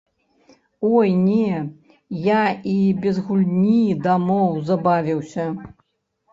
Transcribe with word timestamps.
Ой 0.99 1.09
не, 1.25 1.53
я 2.31 2.41
і 2.73 2.75
без 3.05 3.21
гульні 3.29 3.79
дамоў 4.09 4.51
забавіўся! 4.73 5.49